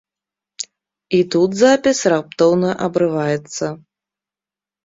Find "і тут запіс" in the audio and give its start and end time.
1.17-2.01